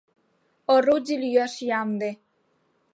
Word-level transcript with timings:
Орудий 0.73 1.19
лӱяш 1.21 1.53
ямде. 1.81 2.11